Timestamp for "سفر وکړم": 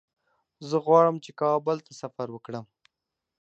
2.01-2.65